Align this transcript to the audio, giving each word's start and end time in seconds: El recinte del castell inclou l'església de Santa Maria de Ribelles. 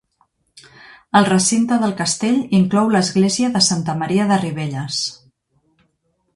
El 1.19 1.27
recinte 1.27 1.77
del 1.83 1.93
castell 1.99 2.41
inclou 2.61 2.91
l'església 2.95 3.53
de 3.59 3.63
Santa 3.69 3.97
Maria 4.03 4.29
de 4.33 4.43
Ribelles. 4.43 5.01